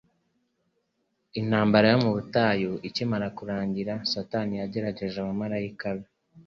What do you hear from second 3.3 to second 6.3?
kurangira Satani yateranije abamarayika be